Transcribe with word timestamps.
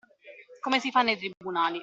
Come 0.61 0.79
si 0.79 0.89
fa 0.89 1.03
nei 1.03 1.15
tribunali. 1.15 1.79